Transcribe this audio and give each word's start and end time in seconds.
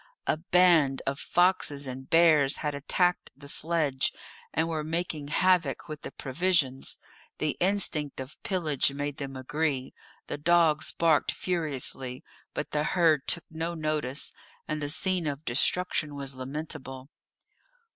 A 0.25 0.37
band 0.37 1.03
of 1.05 1.19
foxes 1.19 1.85
and 1.85 2.09
bears 2.09 2.57
had 2.65 2.73
attacked 2.73 3.29
the 3.37 3.47
sledge, 3.47 4.11
and 4.51 4.67
were 4.67 4.83
making 4.83 5.27
havoc 5.27 5.87
with 5.87 6.01
the 6.01 6.09
provisions. 6.11 6.97
The 7.37 7.55
instinct 7.59 8.19
of 8.19 8.41
pillage 8.41 8.91
made 8.91 9.17
them 9.17 9.35
agree; 9.35 9.93
the 10.25 10.39
dogs 10.39 10.91
barked 10.91 11.31
furiously, 11.31 12.23
but 12.55 12.71
the 12.71 12.83
herd 12.83 13.27
took 13.27 13.45
no 13.51 13.75
notice, 13.75 14.33
and 14.67 14.81
the 14.81 14.89
scene 14.89 15.27
of 15.27 15.45
destruction 15.45 16.15
was 16.15 16.33
lamentable. 16.33 17.11